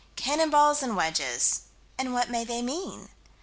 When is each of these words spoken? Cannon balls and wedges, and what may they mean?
Cannon 0.15 0.49
balls 0.49 0.81
and 0.81 0.95
wedges, 0.97 1.61
and 1.95 2.11
what 2.11 2.31
may 2.31 2.43
they 2.43 2.63
mean? 2.63 3.09